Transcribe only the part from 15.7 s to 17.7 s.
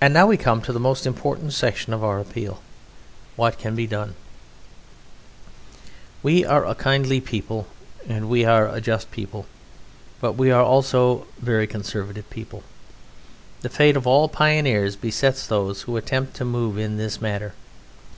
who attempt to move in this matter.